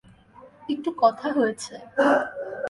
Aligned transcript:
একটু 0.69 0.89
কথা 1.01 1.27
হয়েছে। 1.37 1.73